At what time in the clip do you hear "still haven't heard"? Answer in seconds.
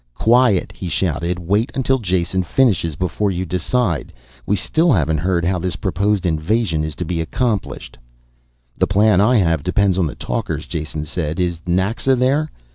4.55-5.45